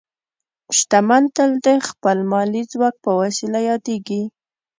شتمن 0.77 1.23
تل 1.35 1.51
د 1.65 1.67
خپل 1.87 2.17
مالي 2.31 2.61
ځواک 2.71 2.95
په 3.03 3.11
وسیله 3.21 3.59
یادېږي. 3.69 4.21